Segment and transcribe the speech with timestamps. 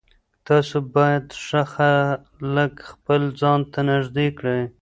[0.47, 4.61] تاسو باید ښه خلک خپل ځان ته نږدې کړئ.